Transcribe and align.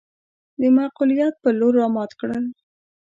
د 0.59 0.61
معقوليت 0.77 1.33
پر 1.43 1.53
لور 1.59 1.73
رامات 1.81 2.11
کړل. 2.19 2.43